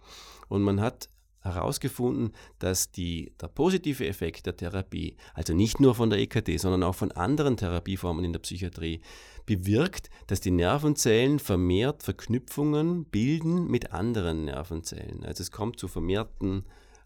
Und 0.49 0.63
man 0.63 0.81
hat 0.81 1.09
herausgefunden, 1.47 2.33
dass 2.59 2.91
die, 2.91 3.33
der 3.41 3.49
positive 3.49 4.07
Effekt 4.07 4.47
der 4.47 4.57
Therapie, 4.57 5.17
also 5.35 5.55
nicht 5.55 5.81
nur 5.81 5.95
von 5.95 6.11
der 6.11 6.19
EKT, 6.19 6.61
sondern 6.61 6.83
auch 6.83 6.95
von 6.95 7.13
anderen 7.13 7.57
Therapieformen 7.57 8.25
in 8.25 8.33
der 8.33 8.41
Psychiatrie, 8.41 9.01
bewirkt, 9.47 10.11
dass 10.27 10.41
die 10.41 10.51
Nervenzellen 10.51 11.39
vermehrt 11.39 12.03
Verknüpfungen 12.03 13.05
bilden 13.05 13.69
mit 13.69 13.93
anderen 13.93 14.45
Nervenzellen. 14.45 15.25
Also 15.25 15.43
es 15.43 15.51
kommt 15.51 15.79
zu 15.79 15.89
vermehrten 15.89 16.65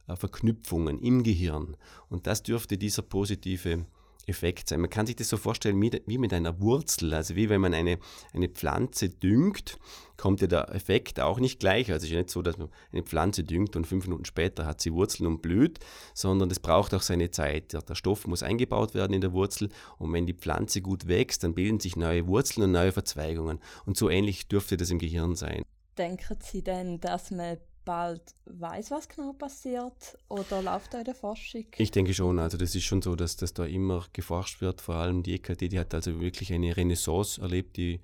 äh, 0.09 0.17
Verknüpfungen 0.17 1.01
im 1.01 1.23
Gehirn. 1.23 1.77
Und 2.09 2.27
das 2.27 2.43
dürfte 2.43 2.79
dieser 2.79 3.03
positive 3.03 3.71
Effekt 3.71 4.00
sein. 4.27 4.81
Man 4.81 4.91
kann 4.91 5.07
sich 5.07 5.17
das 5.17 5.29
so 5.29 5.37
vorstellen 5.37 5.81
wie 5.81 6.19
mit 6.19 6.33
einer 6.33 6.61
Wurzel, 6.61 7.15
also 7.15 7.37
wie 7.37 7.49
wenn 7.49 7.61
man 7.61 7.75
eine, 7.75 7.99
eine 8.33 8.49
Pflanze 8.49 9.09
düngt, 9.09 9.79
kommt 10.17 10.41
ja 10.41 10.47
der 10.47 10.75
Effekt 10.75 11.19
auch 11.19 11.41
nicht 11.41 11.61
gleich. 11.61 11.91
Also 11.91 11.99
es 11.99 12.05
ist 12.05 12.11
ja 12.11 12.19
nicht 12.19 12.31
so, 12.31 12.43
dass 12.43 12.59
man 12.59 12.69
eine 12.93 13.03
Pflanze 13.03 13.43
düngt 13.43 13.77
und 13.77 13.87
fünf 13.87 14.05
Minuten 14.05 14.25
später 14.25 14.67
hat 14.67 14.81
sie 14.81 14.93
Wurzeln 14.93 15.27
und 15.27 15.43
blüht, 15.43 15.79
sondern 16.15 16.50
es 16.50 16.61
braucht 16.61 16.95
auch 16.95 17.03
seine 17.03 17.31
Zeit. 17.31 17.73
Der 17.73 17.95
Stoff 17.95 18.27
muss 18.27 18.43
eingebaut 18.43 18.95
werden 18.95 19.15
in 19.15 19.21
der 19.21 19.33
Wurzel 19.33 19.71
und 19.99 20.12
wenn 20.12 20.27
die 20.27 20.35
Pflanze 20.35 20.83
gut 20.83 21.09
wächst, 21.09 21.43
dann 21.43 21.55
bilden 21.55 21.81
sich 21.81 21.97
neue 21.97 22.27
Wurzeln 22.27 22.65
und 22.65 22.73
neue 22.73 22.93
Verzweigungen. 22.93 23.61
Und 23.87 23.97
so 23.97 24.11
ähnlich 24.11 24.49
dürfte 24.49 24.77
das 24.77 24.91
im 24.91 24.99
Gehirn 24.99 25.35
sein. 25.37 25.62
Denken 25.97 26.39
Sie 26.41 26.62
denn, 26.62 27.00
dass 27.00 27.31
man 27.31 27.59
bald 27.85 28.23
weiß, 28.47 28.91
was 28.91 29.09
genau 29.09 29.33
passiert? 29.33 30.19
Oder 30.29 30.63
läuft 30.63 30.95
da 30.95 30.99
in 30.99 31.05
der 31.05 31.15
Forschung? 31.15 31.67
Ich 31.77 31.91
denke 31.91 32.15
schon. 32.15 32.39
Also 32.39 32.57
das 32.57 32.75
ist 32.75 32.85
schon 32.85 33.03
so, 33.03 33.17
dass, 33.17 33.37
dass 33.37 33.55
da 33.55 33.65
immer 33.65 34.05
geforscht 34.13 34.61
wird. 34.61 34.81
Vor 34.81 34.97
allem 34.97 35.23
die 35.23 35.35
EKT, 35.35 35.73
die 35.73 35.79
hat 35.79 35.95
also 35.95 36.21
wirklich 36.21 36.53
eine 36.53 36.77
Renaissance 36.77 37.41
erlebt, 37.41 37.77
die 37.77 38.01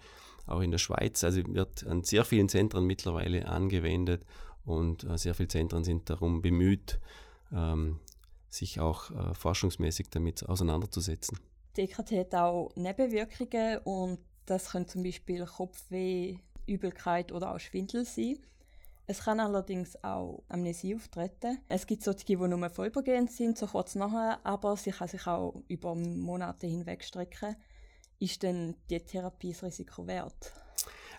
auch 0.47 0.61
in 0.61 0.71
der 0.71 0.78
Schweiz, 0.78 1.25
also 1.25 1.42
wird 1.49 1.87
an 1.87 2.04
sehr 2.04 2.25
vielen 2.25 2.49
Zentren 2.49 2.87
mittlerweile 2.87 3.49
angewendet 3.49 4.25
und 4.64 5.04
äh, 5.04 5.18
sehr 5.18 5.35
viele 5.35 5.49
Zentren 5.49 5.85
sind 5.85 6.09
darum 6.09 6.42
bemüht, 6.42 7.00
ähm, 7.52 8.00
sich 8.49 8.80
auch 8.80 9.11
äh, 9.11 9.35
forschungsmäßig 9.35 10.09
damit 10.11 10.49
auseinanderzusetzen. 10.49 11.38
Die 11.76 11.83
EKT 11.83 12.12
hat 12.12 12.35
auch 12.35 12.71
Nebenwirkungen 12.76 13.78
und 13.78 14.18
das 14.47 14.71
können 14.71 14.87
zum 14.87 15.02
Beispiel 15.02 15.45
Kopfweh, 15.45 16.38
Übelkeit 16.66 17.33
oder 17.33 17.54
auch 17.54 17.61
Schwindel 17.61 18.04
sein. 18.04 18.38
Es 19.08 19.20
kann 19.20 19.38
allerdings 19.38 20.02
auch 20.02 20.42
Amnesie 20.48 20.96
auftreten. 20.96 21.58
Es 21.68 21.86
gibt 21.86 22.02
solche, 22.02 22.25
die 22.25 22.36
nur 22.36 22.70
vorübergehend 22.70 23.30
sind, 23.30 23.56
so 23.56 23.66
kurz 23.66 23.94
nachher, 23.94 24.40
aber 24.44 24.76
sie 24.76 24.90
kann 24.90 25.06
sich 25.06 25.26
auch 25.28 25.62
über 25.68 25.94
Monate 25.94 26.66
hinweg 26.66 27.04
strecken. 27.04 27.54
Ist 28.18 28.42
denn 28.42 28.75
die 28.90 28.98
Therapie 28.98 29.52
das 29.52 29.62
Risiko 29.62 30.06
wert? 30.06 30.52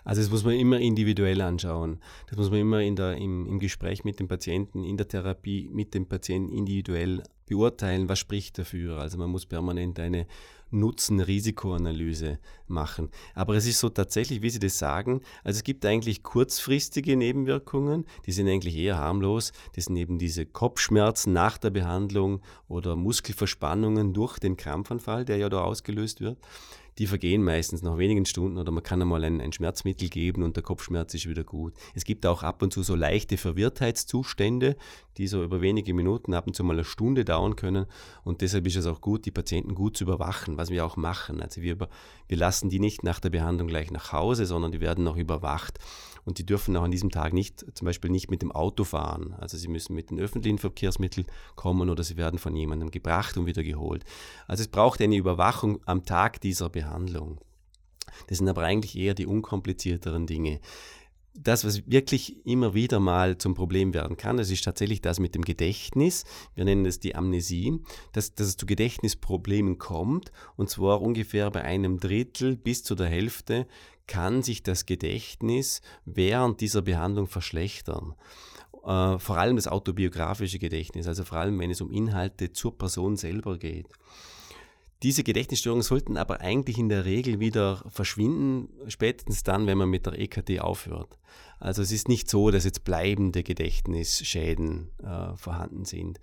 Also 0.04 0.20
das 0.20 0.30
muss 0.30 0.44
man 0.44 0.54
immer 0.54 0.78
individuell 0.78 1.40
anschauen. 1.40 2.00
Das 2.28 2.36
muss 2.36 2.50
man 2.50 2.60
immer 2.60 2.80
in 2.80 2.96
der, 2.96 3.16
im, 3.16 3.46
im 3.46 3.58
Gespräch 3.58 4.04
mit 4.04 4.20
dem 4.20 4.28
Patienten, 4.28 4.84
in 4.84 4.96
der 4.96 5.08
Therapie 5.08 5.68
mit 5.72 5.94
dem 5.94 6.08
Patienten 6.08 6.52
individuell 6.52 7.22
beurteilen, 7.46 8.08
was 8.08 8.18
spricht 8.18 8.58
dafür. 8.58 8.98
Also 8.98 9.18
man 9.18 9.30
muss 9.30 9.46
permanent 9.46 9.98
eine 9.98 10.26
Nutzen-Risikoanalyse 10.70 12.38
machen. 12.66 13.10
Aber 13.34 13.54
es 13.54 13.66
ist 13.66 13.78
so 13.78 13.88
tatsächlich, 13.88 14.42
wie 14.42 14.50
Sie 14.50 14.58
das 14.58 14.78
sagen, 14.78 15.22
also 15.44 15.58
es 15.58 15.64
gibt 15.64 15.84
eigentlich 15.86 16.22
kurzfristige 16.22 17.16
Nebenwirkungen, 17.16 18.04
die 18.26 18.32
sind 18.32 18.48
eigentlich 18.48 18.76
eher 18.76 18.98
harmlos. 18.98 19.52
Das 19.74 19.86
sind 19.86 19.96
eben 19.96 20.18
diese 20.18 20.46
Kopfschmerzen 20.46 21.32
nach 21.32 21.58
der 21.58 21.70
Behandlung 21.70 22.40
oder 22.68 22.96
Muskelverspannungen 22.96 24.12
durch 24.12 24.38
den 24.38 24.56
Krampfanfall, 24.56 25.24
der 25.24 25.38
ja 25.38 25.48
da 25.48 25.62
ausgelöst 25.62 26.20
wird 26.20 26.38
die 26.98 27.06
vergehen 27.06 27.44
meistens 27.44 27.82
nach 27.82 27.96
wenigen 27.96 28.26
Stunden 28.26 28.58
oder 28.58 28.72
man 28.72 28.82
kann 28.82 29.00
einmal 29.00 29.22
ein, 29.24 29.40
ein, 29.40 29.52
Schmerzmittel 29.52 30.08
geben 30.08 30.42
und 30.42 30.56
der 30.56 30.64
Kopfschmerz 30.64 31.14
ist 31.14 31.28
wieder 31.28 31.44
gut. 31.44 31.74
Es 31.94 32.04
gibt 32.04 32.26
auch 32.26 32.42
ab 32.42 32.60
und 32.60 32.72
zu 32.72 32.82
so 32.82 32.96
leichte 32.96 33.36
Verwirrtheitszustände, 33.36 34.76
die 35.16 35.28
so 35.28 35.44
über 35.44 35.60
wenige 35.60 35.94
Minuten, 35.94 36.34
ab 36.34 36.48
und 36.48 36.54
zu 36.54 36.64
mal 36.64 36.74
eine 36.74 36.84
Stunde 36.84 37.24
dauern 37.24 37.54
können 37.54 37.86
und 38.24 38.40
deshalb 38.40 38.66
ist 38.66 38.76
es 38.76 38.86
auch 38.86 39.00
gut, 39.00 39.26
die 39.26 39.30
Patienten 39.30 39.74
gut 39.74 39.96
zu 39.96 40.04
überwachen, 40.04 40.57
was 40.58 40.70
wir 40.70 40.84
auch 40.84 40.96
machen. 40.96 41.40
Also 41.40 41.62
wir, 41.62 41.78
wir 41.78 42.36
lassen 42.36 42.68
die 42.68 42.80
nicht 42.80 43.02
nach 43.04 43.20
der 43.20 43.30
Behandlung 43.30 43.68
gleich 43.68 43.90
nach 43.90 44.12
Hause, 44.12 44.44
sondern 44.44 44.72
die 44.72 44.80
werden 44.80 45.04
noch 45.04 45.16
überwacht 45.16 45.78
und 46.24 46.38
die 46.38 46.44
dürfen 46.44 46.76
auch 46.76 46.82
an 46.82 46.90
diesem 46.90 47.10
Tag 47.10 47.32
nicht, 47.32 47.64
zum 47.74 47.86
Beispiel 47.86 48.10
nicht 48.10 48.30
mit 48.30 48.42
dem 48.42 48.52
Auto 48.52 48.84
fahren. 48.84 49.34
Also 49.38 49.56
sie 49.56 49.68
müssen 49.68 49.94
mit 49.94 50.10
den 50.10 50.20
öffentlichen 50.20 50.58
Verkehrsmitteln 50.58 51.26
kommen 51.56 51.88
oder 51.88 52.04
sie 52.04 52.18
werden 52.18 52.38
von 52.38 52.54
jemandem 52.54 52.90
gebracht 52.90 53.38
und 53.38 53.46
wieder 53.46 53.62
geholt. 53.62 54.04
Also 54.46 54.60
es 54.60 54.68
braucht 54.68 55.00
eine 55.00 55.16
Überwachung 55.16 55.80
am 55.86 56.04
Tag 56.04 56.40
dieser 56.42 56.68
Behandlung. 56.68 57.38
Das 58.26 58.38
sind 58.38 58.48
aber 58.48 58.62
eigentlich 58.62 58.96
eher 58.96 59.14
die 59.14 59.26
unkomplizierteren 59.26 60.26
Dinge 60.26 60.60
das, 61.42 61.64
was 61.64 61.86
wirklich 61.86 62.44
immer 62.46 62.74
wieder 62.74 63.00
mal 63.00 63.38
zum 63.38 63.54
Problem 63.54 63.94
werden 63.94 64.16
kann, 64.16 64.36
das 64.36 64.50
ist 64.50 64.64
tatsächlich 64.64 65.00
das 65.00 65.20
mit 65.20 65.34
dem 65.34 65.44
Gedächtnis. 65.44 66.24
Wir 66.54 66.64
nennen 66.64 66.86
es 66.86 67.00
die 67.00 67.14
Amnesie, 67.14 67.80
dass, 68.12 68.34
dass 68.34 68.48
es 68.48 68.56
zu 68.56 68.66
Gedächtnisproblemen 68.66 69.78
kommt. 69.78 70.32
Und 70.56 70.70
zwar 70.70 71.00
ungefähr 71.00 71.50
bei 71.50 71.62
einem 71.62 72.00
Drittel 72.00 72.56
bis 72.56 72.82
zu 72.82 72.94
der 72.94 73.06
Hälfte 73.06 73.66
kann 74.06 74.42
sich 74.42 74.62
das 74.62 74.86
Gedächtnis 74.86 75.82
während 76.04 76.60
dieser 76.60 76.82
Behandlung 76.82 77.26
verschlechtern. 77.26 78.14
Äh, 78.84 79.18
vor 79.18 79.36
allem 79.36 79.56
das 79.56 79.68
autobiografische 79.68 80.58
Gedächtnis, 80.58 81.06
also 81.06 81.24
vor 81.24 81.38
allem 81.38 81.58
wenn 81.58 81.70
es 81.70 81.80
um 81.80 81.90
Inhalte 81.90 82.52
zur 82.52 82.76
Person 82.76 83.16
selber 83.16 83.58
geht. 83.58 83.86
Diese 85.02 85.22
Gedächtnisstörungen 85.22 85.82
sollten 85.82 86.16
aber 86.16 86.40
eigentlich 86.40 86.76
in 86.76 86.88
der 86.88 87.04
Regel 87.04 87.38
wieder 87.38 87.84
verschwinden, 87.88 88.68
spätestens 88.88 89.44
dann, 89.44 89.66
wenn 89.66 89.78
man 89.78 89.88
mit 89.88 90.06
der 90.06 90.18
EKT 90.18 90.60
aufhört. 90.60 91.18
Also 91.60 91.82
es 91.82 91.92
ist 91.92 92.08
nicht 92.08 92.28
so, 92.28 92.50
dass 92.50 92.64
jetzt 92.64 92.84
bleibende 92.84 93.44
Gedächtnisschäden 93.44 94.90
äh, 95.02 95.36
vorhanden 95.36 95.84
sind. 95.84 96.18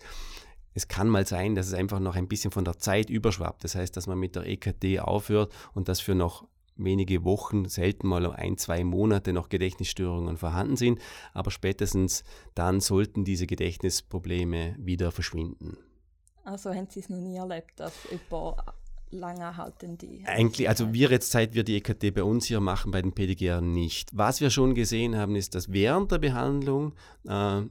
Es 0.73 0.89
kann 0.89 1.07
mal 1.07 1.25
sein, 1.25 1.55
dass 1.55 1.67
es 1.67 1.73
einfach 1.73 2.01
noch 2.01 2.15
ein 2.15 2.27
bisschen 2.27 2.51
von 2.51 2.65
der 2.65 2.77
Zeit 2.77 3.09
überschwappt. 3.09 3.63
Das 3.63 3.75
heißt, 3.75 3.95
dass 3.95 4.07
man 4.07 4.19
mit 4.19 4.35
der 4.35 4.45
EKT 4.45 4.99
aufhört 4.99 5.53
und 5.73 5.87
das 5.87 6.01
für 6.01 6.15
noch 6.15 6.45
wenige 6.75 7.23
Wochen, 7.23 7.69
selten 7.69 8.07
mal 8.07 8.29
ein, 8.33 8.57
zwei 8.57 8.83
Monate 8.83 9.31
noch 9.31 9.47
Gedächtnisstörungen 9.47 10.35
vorhanden 10.35 10.75
sind, 10.75 10.99
aber 11.33 11.49
spätestens 11.49 12.25
dann 12.53 12.81
sollten 12.81 13.23
diese 13.23 13.47
Gedächtnisprobleme 13.47 14.75
wieder 14.77 15.13
verschwinden. 15.13 15.77
Also 16.45 16.73
haben 16.73 16.87
Sie 16.89 16.99
es 16.99 17.09
noch 17.09 17.17
nie 17.17 17.37
erlebt, 17.37 17.79
dass 17.79 17.93
jemand 18.09 18.57
lange 19.09 19.57
halten 19.57 19.97
die? 19.97 20.23
Eigentlich, 20.25 20.69
also 20.69 20.93
wir 20.93 21.09
jetzt, 21.09 21.31
seit 21.31 21.55
wir 21.55 21.63
die 21.63 21.77
EKT 21.77 22.13
bei 22.13 22.23
uns 22.23 22.45
hier 22.45 22.59
machen, 22.59 22.91
bei 22.91 23.01
den 23.01 23.13
PDGR 23.13 23.61
nicht. 23.61 24.11
Was 24.13 24.41
wir 24.41 24.49
schon 24.51 24.75
gesehen 24.75 25.15
haben, 25.15 25.35
ist, 25.35 25.55
dass 25.55 25.71
während 25.71 26.11
der 26.11 26.19
Behandlung 26.19 26.93
äh, 27.27 27.61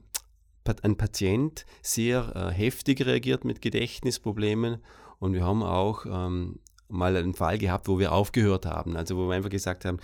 ein 0.81 0.97
Patient 0.97 1.65
sehr 1.81 2.35
äh, 2.35 2.53
heftig 2.53 3.05
reagiert 3.05 3.45
mit 3.45 3.61
Gedächtnisproblemen 3.61 4.77
und 5.19 5.33
wir 5.33 5.45
haben 5.45 5.63
auch 5.63 6.05
ähm, 6.05 6.59
mal 6.89 7.15
einen 7.15 7.33
Fall 7.33 7.57
gehabt, 7.57 7.87
wo 7.87 7.97
wir 7.97 8.11
aufgehört 8.11 8.65
haben. 8.65 8.97
Also 8.97 9.15
wo 9.15 9.27
wir 9.27 9.35
einfach 9.35 9.49
gesagt 9.49 9.85
haben, 9.85 9.99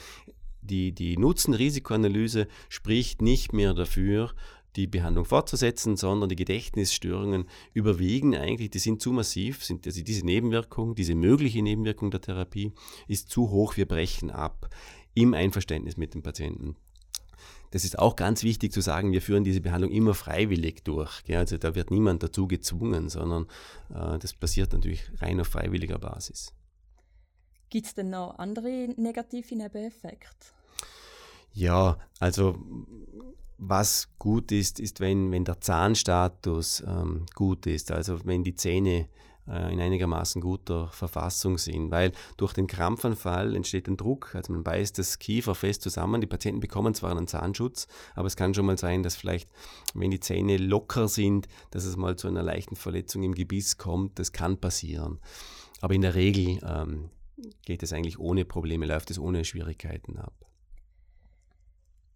die, 0.62 0.94
die 0.94 1.18
Nutzen-Risikoanalyse 1.18 2.48
spricht 2.70 3.22
nicht 3.22 3.52
mehr 3.52 3.74
dafür, 3.74 4.32
die 4.76 4.88
Behandlung 4.88 5.26
fortzusetzen, 5.26 5.98
sondern 5.98 6.30
die 6.30 6.36
Gedächtnisstörungen 6.36 7.46
überwiegen 7.74 8.36
eigentlich, 8.36 8.70
die 8.70 8.80
sind 8.80 9.02
zu 9.02 9.12
massiv, 9.12 9.64
sind 9.64 9.86
also 9.86 10.02
diese 10.04 10.26
Nebenwirkung, 10.26 10.96
diese 10.96 11.16
mögliche 11.16 11.62
Nebenwirkung 11.62 12.12
der 12.12 12.22
Therapie 12.22 12.72
ist 13.08 13.30
zu 13.30 13.50
hoch, 13.50 13.78
wir 13.78 13.88
brechen 13.88 14.32
ab 14.32 14.70
im 15.14 15.34
Einverständnis 15.34 15.98
mit 15.98 16.14
dem 16.14 16.24
Patienten. 16.24 16.76
das 17.72 17.86
ist 17.86 18.00
auch 18.00 18.16
ganz 18.16 18.44
wichtig 18.44 18.72
zu 18.72 18.82
sagen, 18.82 19.12
wir 19.12 19.22
führen 19.22 19.44
diese 19.44 19.62
Behandlung 19.62 19.92
immer 19.92 20.14
freiwillig 20.14 20.84
durch. 20.84 21.24
Gell? 21.24 21.38
Also 21.38 21.58
da 21.58 21.74
wird 21.74 21.90
niemand 21.90 22.22
dazu 22.22 22.48
gezwungen, 22.48 23.10
sondern 23.10 23.48
äh, 23.94 24.20
das 24.20 24.34
passiert 24.34 24.74
natürlich 24.74 25.10
rein 25.22 25.40
auf 25.40 25.48
freiwilliger 25.48 25.98
Basis. 25.98 26.54
Gibt 27.70 27.88
es 27.88 27.96
denn 27.96 28.10
noch 28.10 28.38
andere 28.38 28.94
negative 28.98 29.56
Nebeneffekte? 29.56 30.48
Ja, 31.54 31.98
also 32.20 32.60
was 33.64 34.10
gut 34.18 34.52
ist, 34.52 34.80
ist, 34.80 35.00
wenn, 35.00 35.32
wenn 35.32 35.46
der 35.46 35.62
Zahnstatus 35.62 36.84
ähm, 36.86 37.28
gut 37.36 37.68
ist, 37.68 37.92
also 37.92 38.26
wenn 38.26 38.44
die 38.44 38.56
Zähne 38.56 39.08
äh, 39.48 39.72
in 39.72 39.80
einigermaßen 39.80 40.42
guter 40.42 40.88
Verfassung 40.88 41.60
sind, 41.60 41.92
weil 41.92 42.12
durch 42.38 42.54
den 42.54 42.66
Krampfanfall 42.66 43.56
entsteht 43.56 43.88
ein 43.88 43.98
Druck, 43.98 44.34
also 44.34 44.52
man 44.52 44.64
beißt 44.64 44.98
das 44.98 45.20
Kiefer 45.20 45.54
fest 45.54 45.84
zusammen, 45.84 46.22
die 46.22 46.28
Patienten 46.28 46.60
bekommen 46.60 46.96
zwar 46.96 47.12
einen 47.12 47.28
Zahnschutz, 47.28 47.88
aber 48.16 48.26
es 48.26 48.36
kann 48.36 48.56
schon 48.56 48.66
mal 48.66 48.80
sein, 48.80 49.04
dass 49.04 49.16
vielleicht, 49.16 49.48
wenn 49.94 50.10
die 50.10 50.20
Zähne 50.20 50.58
locker 50.58 51.08
sind, 51.08 51.48
dass 51.70 51.86
es 51.86 51.98
mal 51.98 52.16
zu 52.16 52.28
einer 52.28 52.44
leichten 52.44 52.76
Verletzung 52.76 53.22
im 53.22 53.36
Gebiss 53.36 53.78
kommt, 53.78 54.18
das 54.18 54.32
kann 54.32 54.58
passieren. 54.58 55.20
Aber 55.82 55.94
in 55.94 56.02
der 56.02 56.16
Regel 56.16 56.60
ähm, 56.64 57.12
geht 57.66 57.84
es 57.84 57.94
eigentlich 57.94 58.18
ohne 58.18 58.44
Probleme, 58.44 58.88
läuft 58.88 59.12
es 59.12 59.20
ohne 59.20 59.46
Schwierigkeiten 59.46 60.18
ab. 60.18 60.34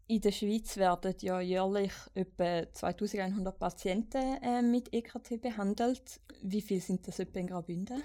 In 0.08 0.22
der 0.22 0.32
Schweiz 0.32 0.78
werden 0.78 1.16
ja 1.22 1.42
jährlich 1.42 1.92
etwa 2.14 2.72
2100 2.72 3.58
Patienten 3.58 4.38
äh, 4.44 4.62
mit 4.62 4.94
EKT 4.94 5.42
behandelt. 5.42 6.22
Wie 6.44 6.62
viel 6.62 6.80
sind 6.80 7.08
das 7.08 7.18
etwa 7.18 7.40
in 7.40 7.48
Graubünden? 7.48 8.04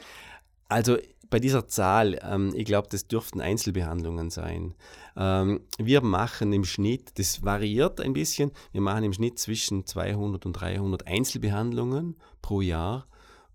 Also 0.70 0.96
bei 1.28 1.40
dieser 1.40 1.66
Zahl, 1.68 2.18
ähm, 2.22 2.52
ich 2.54 2.64
glaube, 2.64 2.88
das 2.90 3.06
dürften 3.06 3.42
Einzelbehandlungen 3.42 4.30
sein. 4.30 4.74
Ähm, 5.14 5.60
wir 5.78 6.00
machen 6.00 6.52
im 6.54 6.64
Schnitt, 6.64 7.18
das 7.18 7.44
variiert 7.44 8.00
ein 8.00 8.14
bisschen, 8.14 8.52
wir 8.72 8.80
machen 8.80 9.04
im 9.04 9.12
Schnitt 9.12 9.38
zwischen 9.38 9.84
200 9.84 10.46
und 10.46 10.52
300 10.54 11.06
Einzelbehandlungen 11.06 12.16
pro 12.40 12.62
Jahr 12.62 13.06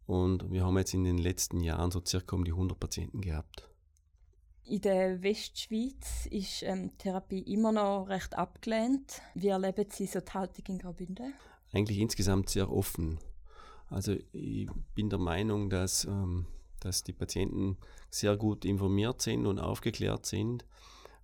und 0.06 0.52
wir 0.52 0.66
haben 0.66 0.78
jetzt 0.78 0.94
in 0.94 1.04
den 1.04 1.18
letzten 1.18 1.62
Jahren 1.62 1.90
so 1.90 2.02
circa 2.06 2.36
um 2.36 2.44
die 2.44 2.52
100 2.52 2.80
Patienten 2.80 3.22
gehabt. 3.22 3.70
In 4.68 4.82
der 4.82 5.22
Westschweiz 5.22 6.26
ist 6.32 6.64
ähm, 6.64 6.98
Therapie 6.98 7.42
immer 7.42 7.72
noch 7.72 8.10
recht 8.10 8.36
abgelehnt. 8.36 9.22
Wie 9.36 9.50
erleben 9.50 9.86
Sie 9.90 10.08
so 10.08 10.20
die 10.22 10.32
Haltung 10.32 10.66
in 10.68 10.80
Graubünden? 10.80 11.34
Eigentlich 11.72 12.00
insgesamt 12.00 12.50
sehr 12.50 12.72
offen. 12.72 13.20
Also 13.90 14.16
ich 14.32 14.68
bin 14.96 15.12
der 15.12 15.20
Meinung, 15.20 15.70
dass, 15.70 16.06
ähm, 16.06 16.48
dass 16.80 17.04
die 17.04 17.14
Patienten 17.14 17.78
sehr 18.10 18.38
gut 18.38 18.66
informiert 18.66 19.22
sind 19.22 19.46
und 19.46 19.60
aufgeklärt 19.60 20.26
sind. 20.26 20.66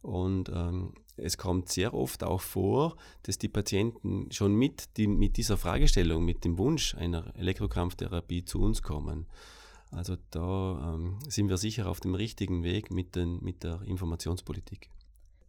Und 0.03 0.49
ähm, 0.49 0.93
es 1.17 1.37
kommt 1.37 1.69
sehr 1.69 1.95
oft 1.95 2.23
auch 2.23 2.41
vor, 2.41 2.95
dass 3.23 3.39
die 3.39 3.49
Patienten 3.49 4.31
schon 4.31 4.53
mit, 4.53 4.97
die, 4.97 5.07
mit 5.07 5.37
dieser 5.37 5.57
Fragestellung, 5.57 6.23
mit 6.23 6.45
dem 6.45 6.59
Wunsch 6.59 6.93
einer 6.93 7.35
Elektrokrampftherapie 7.35 8.45
zu 8.45 8.61
uns 8.61 8.83
kommen. 8.83 9.25
Also 9.91 10.15
da 10.31 10.93
ähm, 10.93 11.19
sind 11.27 11.49
wir 11.49 11.57
sicher 11.57 11.87
auf 11.89 11.99
dem 11.99 12.15
richtigen 12.15 12.63
Weg 12.63 12.91
mit, 12.91 13.15
den, 13.15 13.43
mit 13.43 13.63
der 13.63 13.81
Informationspolitik. 13.81 14.89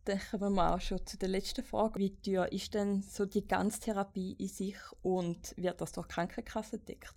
Dann 0.05 0.19
kommen 0.31 0.55
wir 0.55 0.75
auch 0.75 0.81
schon 0.81 1.07
zu 1.07 1.17
der 1.17 1.29
letzten 1.29 1.63
Frage. 1.63 2.01
Wie 2.01 2.11
teuer 2.11 2.51
ist 2.51 2.75
denn 2.75 3.03
so 3.03 3.25
die 3.25 3.47
Ganztherapie 3.47 4.35
in 4.39 4.49
sich 4.49 4.77
und 5.03 5.55
wird 5.57 5.81
das 5.81 5.93
durch 5.93 6.09
Krankenkasse 6.09 6.79
deckt? 6.79 7.15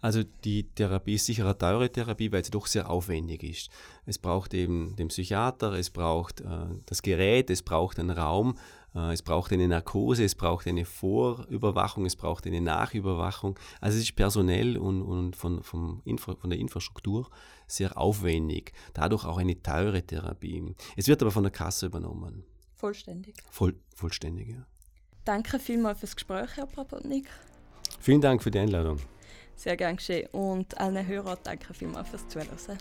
Also 0.00 0.24
die 0.44 0.64
Therapie 0.64 1.14
ist 1.14 1.26
sicher 1.26 1.44
eine 1.44 1.56
teure 1.56 1.90
Therapie, 1.90 2.32
weil 2.32 2.44
sie 2.44 2.50
doch 2.50 2.66
sehr 2.66 2.90
aufwendig 2.90 3.44
ist. 3.44 3.70
Es 4.04 4.18
braucht 4.18 4.52
eben 4.52 4.96
den 4.96 5.08
Psychiater, 5.08 5.72
es 5.74 5.90
braucht 5.90 6.40
äh, 6.40 6.66
das 6.86 7.02
Gerät, 7.02 7.50
es 7.50 7.62
braucht 7.62 8.00
einen 8.00 8.10
Raum, 8.10 8.58
es 8.94 9.22
braucht 9.22 9.52
eine 9.52 9.68
Narkose, 9.68 10.24
es 10.24 10.34
braucht 10.34 10.66
eine 10.66 10.84
Vorüberwachung, 10.84 12.04
es 12.04 12.16
braucht 12.16 12.46
eine 12.46 12.60
Nachüberwachung. 12.60 13.58
Also 13.80 13.96
es 13.96 14.04
ist 14.04 14.16
personell 14.16 14.76
und, 14.76 15.02
und 15.02 15.34
von, 15.36 15.62
vom 15.62 16.02
Infra, 16.04 16.34
von 16.36 16.50
der 16.50 16.58
Infrastruktur 16.58 17.30
sehr 17.66 17.96
aufwendig. 17.96 18.72
Dadurch 18.92 19.24
auch 19.24 19.38
eine 19.38 19.62
teure 19.62 20.02
Therapie. 20.02 20.74
Es 20.96 21.08
wird 21.08 21.22
aber 21.22 21.30
von 21.30 21.42
der 21.42 21.52
Kasse 21.52 21.86
übernommen. 21.86 22.44
Vollständig. 22.74 23.36
Voll, 23.50 23.74
vollständig, 23.94 24.48
ja. 24.48 24.66
Danke 25.24 25.58
vielmals 25.58 26.00
fürs 26.00 26.16
Gespräch, 26.16 26.50
Herr 26.56 26.66
Papotnik. 26.66 27.28
Vielen 28.00 28.20
Dank 28.20 28.42
für 28.42 28.50
die 28.50 28.58
Einladung. 28.58 28.98
Sehr 29.54 29.76
gern 29.76 29.96
geschehen. 29.96 30.28
Und 30.32 30.78
allen 30.78 31.06
Hörern 31.06 31.38
danke 31.44 31.72
vielmals 31.72 32.08
fürs 32.08 32.26
Zuhören. 32.28 32.78